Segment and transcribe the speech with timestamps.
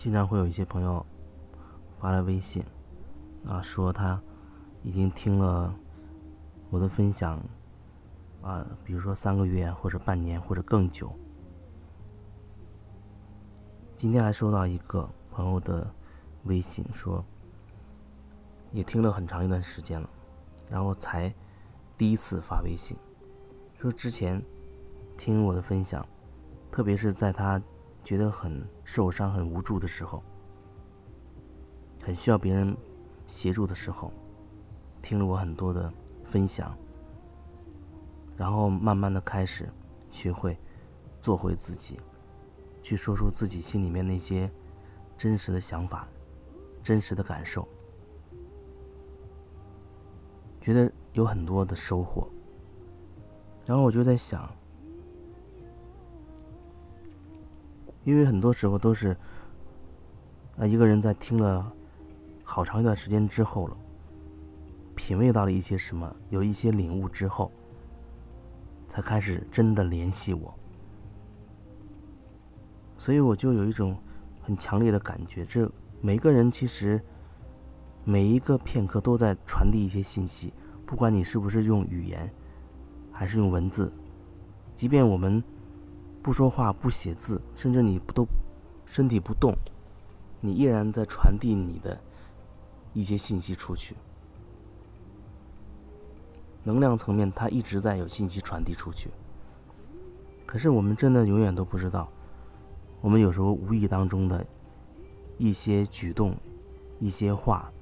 [0.00, 1.04] 经常会有一些朋友
[1.98, 2.64] 发来微信，
[3.46, 4.18] 啊，说他
[4.82, 5.74] 已经听了
[6.70, 7.38] 我的分享，
[8.40, 11.12] 啊，比如说三个月或者半年或者更久。
[13.94, 15.86] 今天还收到一个朋友的
[16.44, 17.22] 微信，说
[18.72, 20.08] 也听了很长一段时间了，
[20.70, 21.30] 然后才
[21.98, 22.96] 第一次发微信，
[23.78, 24.42] 说之前
[25.18, 26.02] 听我的分享。
[26.70, 27.60] 特别是在他
[28.02, 30.22] 觉得很受伤、很无助的时候，
[32.02, 32.76] 很需要别人
[33.26, 34.12] 协助的时候，
[35.00, 35.92] 听了我很多的
[36.24, 36.76] 分享，
[38.36, 39.68] 然后慢慢的开始
[40.10, 40.58] 学会
[41.20, 42.00] 做回自己，
[42.82, 44.50] 去说出自己心里面那些
[45.16, 46.08] 真实的想法、
[46.82, 47.68] 真实的感受，
[50.60, 52.28] 觉得有很多的收获。
[53.66, 54.50] 然后我就在想。
[58.04, 59.14] 因为很多时候都是，
[60.56, 61.70] 啊，一个人在听了
[62.42, 63.76] 好长一段时间之后了，
[64.94, 67.52] 品味到了一些什么，有一些领悟之后，
[68.88, 70.54] 才开始真的联系我。
[72.96, 73.96] 所以我就有一种
[74.40, 76.98] 很强烈的感觉，这每个人其实
[78.02, 80.54] 每一个片刻都在传递一些信息，
[80.86, 82.32] 不管你是不是用语言，
[83.12, 83.92] 还是用文字，
[84.74, 85.44] 即便我们。
[86.22, 88.26] 不说话，不写字，甚至你不都
[88.84, 89.56] 身体不动，
[90.40, 91.98] 你依然在传递你的
[92.92, 93.96] 一些信息出去。
[96.62, 99.10] 能量层面，它一直在有信息传递出去。
[100.44, 102.08] 可是我们真的永远都不知道，
[103.00, 104.44] 我们有时候无意当中的
[105.38, 106.36] 一些举动、
[106.98, 107.72] 一些话，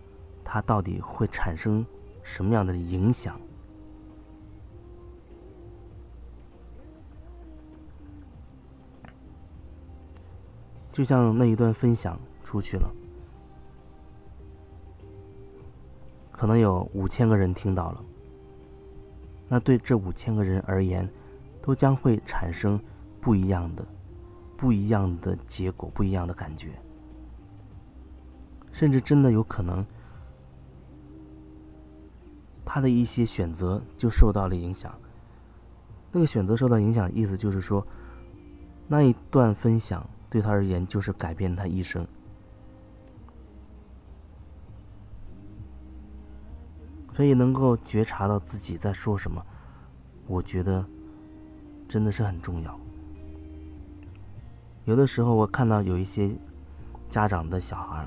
[0.45, 1.85] 它到底会产生
[2.23, 3.41] 什么样的影响？
[10.99, 12.91] 就像那一段分享出去了，
[16.33, 18.05] 可能有五千个人听到了。
[19.47, 21.09] 那对这五千个人而言，
[21.63, 22.81] 都将会产生
[23.21, 23.87] 不一样的、
[24.57, 26.71] 不一样的结果，不一样的感觉。
[28.73, 29.87] 甚至真的有可能，
[32.65, 34.93] 他的一些选择就受到了影响。
[36.11, 37.87] 那个选择受到影响，意思就是说，
[38.89, 40.05] 那一段分享。
[40.31, 42.07] 对他而言，就是改变他一生。
[47.15, 49.45] 所以，能够觉察到自己在说什么，
[50.27, 50.85] 我觉得
[51.89, 52.79] 真的是很重要。
[54.85, 56.31] 有的时候，我看到有一些
[57.09, 58.07] 家长的小孩，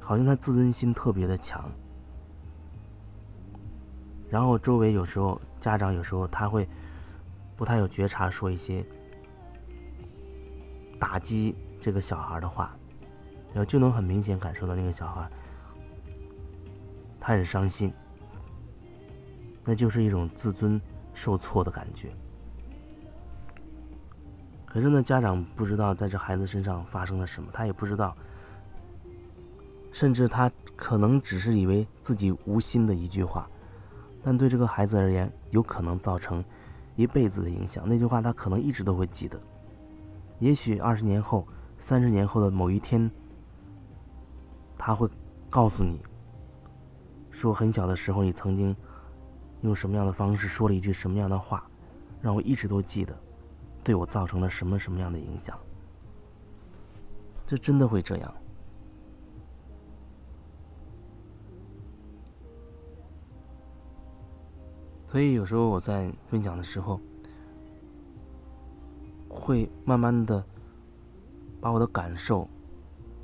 [0.00, 1.70] 好像他自尊心特别的强，
[4.30, 6.66] 然后周围有时候家长有时候他会。
[7.56, 8.84] 不太有觉察，说一些
[10.98, 12.76] 打击这个小孩的话，
[13.48, 15.26] 然后就能很明显感受到那个小孩
[17.18, 17.92] 他很伤心，
[19.64, 20.78] 那就是一种自尊
[21.14, 22.10] 受挫的感觉。
[24.66, 28.14] 可是呢，家长不知道在这孩子身上发生了什么，他也不知道，
[29.90, 33.48] 甚至他可能只是以为自己无心的一句话，
[34.22, 36.44] 但对这个孩子而言，有可能造成。
[36.96, 39.38] 一辈子的影响，那句话他可能一直都会记得。
[40.38, 41.46] 也许二十年后、
[41.78, 43.10] 三十年后的某一天，
[44.76, 45.08] 他会
[45.48, 46.00] 告诉你，
[47.30, 48.74] 说很小的时候你曾经
[49.60, 51.68] 用什么样的方式说了一句什么样的话，
[52.20, 53.18] 让我一直都记得，
[53.84, 55.58] 对我造成了什么什么样的影响。
[57.46, 58.34] 这真的会这样。
[65.06, 67.00] 所以有时候我在分享的时候，
[69.28, 70.44] 会慢慢的
[71.60, 72.48] 把我的感受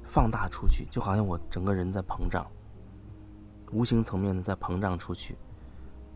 [0.05, 2.47] 放大出去，就好像我整个人在膨胀，
[3.73, 5.37] 无形层面的在膨胀出去，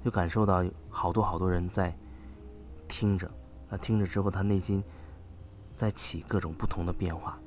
[0.04, 1.94] 就感受到好多好多人在
[2.88, 3.30] 听着，
[3.68, 4.82] 那听着之后，他内心
[5.74, 7.38] 在起各种不同的变化。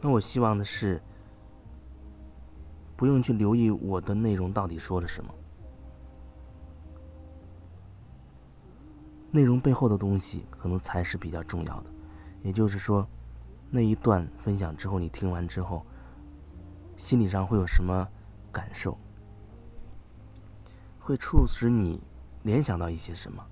[0.00, 1.02] 那我希望的是，
[2.96, 5.34] 不用去留意我的内容到底说了什么，
[9.30, 11.90] 内容背后的东西可能才是比较重要的。
[12.42, 13.06] 也就是说，
[13.70, 15.84] 那一段分享之后，你听完之后，
[16.96, 18.08] 心理上会有什么
[18.52, 18.96] 感受？
[21.00, 22.02] 会促使你
[22.44, 23.44] 联想到一些什么？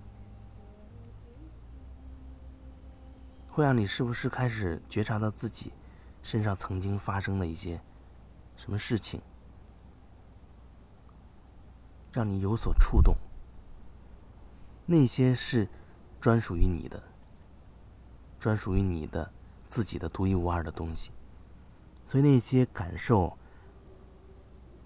[3.49, 5.73] 会让你是不是开始觉察到自己？
[6.27, 7.81] 身上曾经发生的一些
[8.57, 9.23] 什么事情，
[12.13, 13.15] 让你有所触动。
[14.87, 15.69] 那些是
[16.21, 17.01] 专属于你的，
[18.41, 19.33] 专属于你的
[19.69, 21.13] 自己的独一无二的东西。
[22.09, 23.39] 所以那些感受，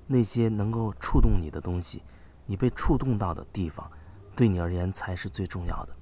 [0.08, 2.02] 那些能够触动你的东西，
[2.44, 3.90] 你被触动到的地方，
[4.36, 5.96] 对你而言才是最重要的。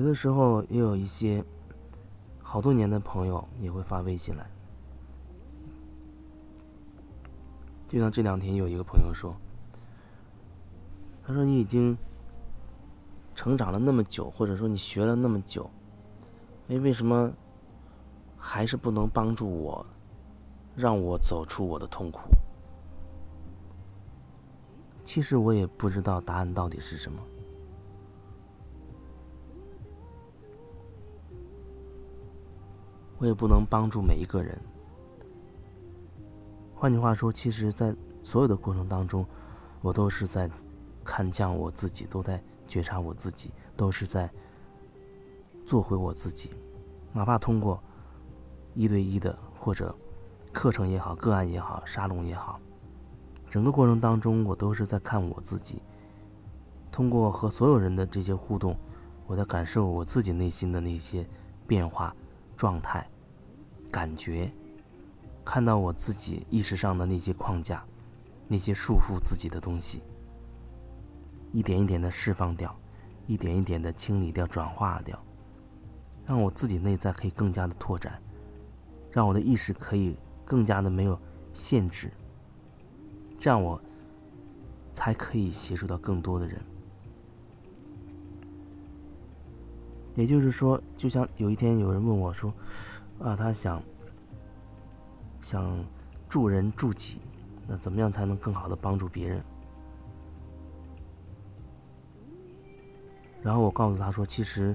[0.00, 1.44] 有的时候也有一些
[2.42, 4.50] 好多年的朋友也会发微信来，
[7.86, 9.34] 就像这两天有一个朋友说，
[11.20, 11.94] 他说你已经
[13.34, 15.68] 成长了那么久，或者说你学了那么久，
[16.68, 17.30] 哎，为什么
[18.38, 19.84] 还是不能帮助我，
[20.74, 22.20] 让我走出我的痛苦？
[25.04, 27.20] 其实我也不知道答案到底是什么。
[33.20, 34.58] 我也不能帮助每一个人。
[36.74, 39.26] 换句话说，其实，在所有的过程当中，
[39.82, 40.50] 我都是在
[41.04, 44.30] 看降我自己，都在觉察我自己，都是在
[45.66, 46.50] 做回我自己。
[47.12, 47.78] 哪怕通过
[48.72, 49.94] 一对一的或者
[50.50, 52.58] 课程也好、个案也好、沙龙也好，
[53.50, 55.82] 整个过程当中，我都是在看我自己。
[56.90, 58.74] 通过和所有人的这些互动，
[59.26, 61.28] 我在感受我自己内心的那些
[61.66, 62.16] 变化。
[62.56, 63.08] 状态、
[63.90, 64.50] 感觉，
[65.44, 67.84] 看到我自己意识上的那些框架、
[68.48, 70.00] 那些束缚自己的东西，
[71.52, 72.74] 一点一点的释放掉，
[73.26, 75.20] 一点一点的清理掉、转化掉，
[76.24, 78.20] 让我自己内在可以更加的拓展，
[79.10, 81.18] 让我的意识可以更加的没有
[81.52, 82.10] 限制，
[83.36, 83.80] 这样我
[84.92, 86.60] 才可以协助到更多的人。
[90.16, 92.52] 也就是说，就像有一天有人问我说
[93.20, 93.82] ：“啊，他想
[95.42, 95.84] 想
[96.28, 97.20] 助人助己，
[97.66, 99.42] 那怎么样才能更好的帮助别人？”
[103.42, 104.74] 然后我告诉他说：“其实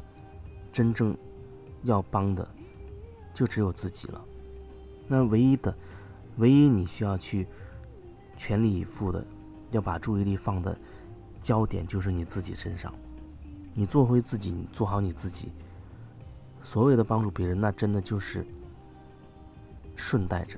[0.72, 1.18] 真正
[1.84, 2.48] 要帮的
[3.34, 4.24] 就只有自己了。
[5.08, 5.76] 那唯一的、
[6.38, 7.48] 唯一你需要去
[8.38, 9.26] 全力以赴的，
[9.72, 10.78] 要把注意力放的
[11.40, 12.94] 焦点就是你自己身上。”
[13.78, 15.52] 你做回自己，你做好你自己。
[16.66, 18.44] 所谓的帮助别人，那真的就是
[19.96, 20.58] 顺带着，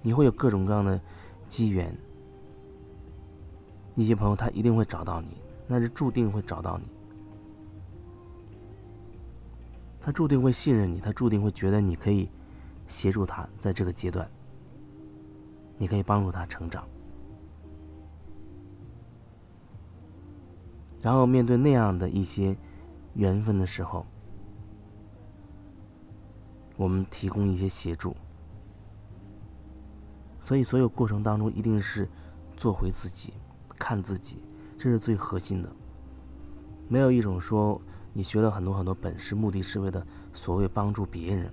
[0.00, 0.98] 你会有各种各样的
[1.46, 1.94] 机缘。
[3.94, 5.36] 一些朋友他一定会找到你，
[5.68, 6.88] 那是注定会找到你。
[10.00, 12.30] 他注定会信任你，他注定会觉得你可以
[12.88, 14.28] 协助他在这个阶段，
[15.76, 16.88] 你可以帮助他成长。
[21.02, 22.56] 然后面对那样的一些
[23.12, 24.06] 缘分的时候，
[26.76, 28.14] 我们提供一些协助。
[30.40, 32.08] 所以，所有过程当中一定是
[32.56, 33.34] 做回自己，
[33.78, 34.44] 看自己，
[34.76, 35.70] 这是最核心的。
[36.88, 37.80] 没有一种说
[38.12, 41.50] 你学了很多很多本事，目的是为了所谓帮助别人。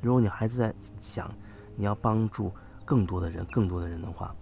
[0.00, 1.32] 如果你还是在想
[1.76, 2.52] 你要帮助
[2.84, 4.34] 更多的人、更多的人的话，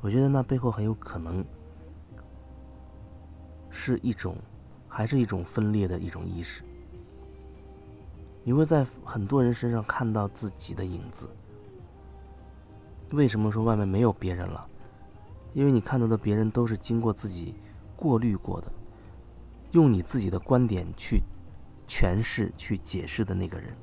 [0.00, 1.44] 我觉得那背后很有可能。
[3.74, 4.36] 是一种，
[4.86, 6.62] 还是一种分裂的一种意识？
[8.44, 11.28] 你会在很多人身上看到自己的影子。
[13.12, 14.66] 为什么说外面没有别人了？
[15.52, 17.54] 因为你看到的别人都是经过自己
[17.94, 18.72] 过滤过的，
[19.72, 21.22] 用你自己的观点去
[21.86, 23.76] 诠释、去解释的那个人。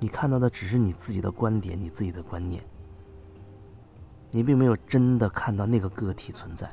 [0.00, 2.62] 你看到的只是你自己的观点、你自己的观念，
[4.30, 6.68] 你并没有真的看到那个个体存在。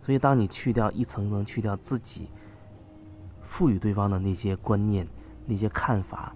[0.00, 2.30] 所以，当你去掉一层层去掉自己
[3.46, 5.06] 赋予对方的那些观念、
[5.46, 6.34] 那些看法、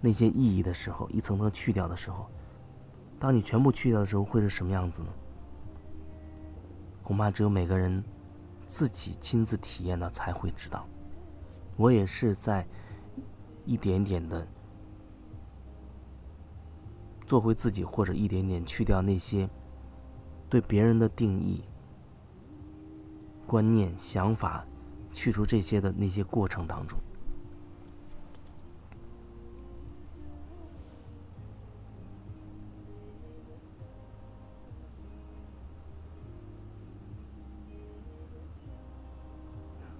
[0.00, 2.26] 那些意义的时候，一层层去掉的时候，
[3.18, 5.08] 当你全部去掉的时候，会是什么样子呢？
[7.02, 8.02] 恐怕只有每个人
[8.66, 10.86] 自己亲自体验了才会知道。
[11.76, 12.66] 我也是在
[13.64, 14.46] 一点点的
[17.26, 19.48] 做回自己，或者一点点去掉那些
[20.48, 21.62] 对别人的定义。
[23.46, 24.66] 观念、想法，
[25.14, 26.98] 去除这些的那些过程当中，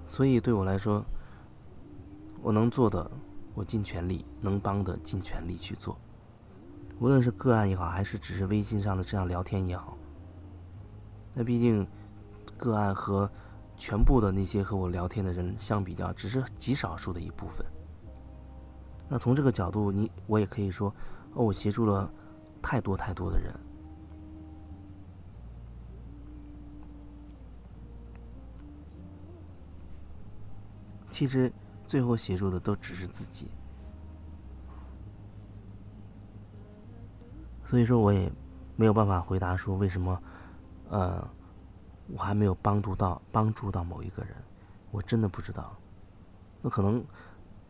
[0.05, 1.03] 所以对我来说，
[2.43, 3.11] 我能做的，
[3.55, 5.97] 我尽全力；能帮的，尽全力去做。
[7.01, 9.97] 无论是个案也好，还是只是微信上的这样聊天也好，
[11.33, 11.87] 那毕竟
[12.57, 13.29] 个案和
[13.77, 17.65] 全部的那些和我聊天的人相比较，只是极少数的一部分。
[19.09, 20.95] 那从这个角度，你我也可以说，
[21.35, 22.11] 哦，我协助了
[22.63, 23.53] 太多太多的人。
[31.11, 31.53] 其实
[31.87, 33.49] 最后协助的都只是自己。
[37.67, 38.33] 所以说，我也
[38.75, 40.23] 没有办法回答说为什么，
[40.89, 41.29] 呃，
[42.09, 44.35] 我还没有帮助到帮助到某一个人，
[44.91, 45.77] 我真的不知道。
[46.61, 47.05] 那可能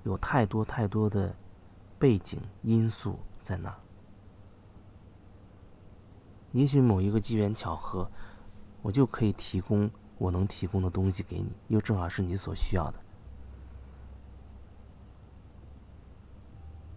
[0.03, 1.35] 有太多太多的
[1.99, 3.75] 背景因素在那。
[6.53, 8.11] 也许某一个机缘巧合，
[8.83, 12.99] 我就可以提供我能提供的东西给你，又正好是你所需要的。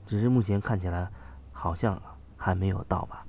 [0.06, 1.12] 只是目前看起来，
[1.52, 2.02] 好像。
[2.40, 3.26] 还没有到吧？